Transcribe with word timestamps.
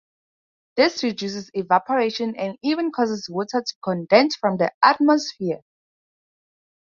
This 0.77 1.03
reduces 1.03 1.51
evaporation, 1.53 2.35
and 2.35 2.57
even 2.63 2.91
causes 2.91 3.29
water 3.29 3.61
to 3.63 3.73
condense 3.83 4.35
from 4.35 4.57
the 4.57 4.71
atmosphere. 4.83 5.59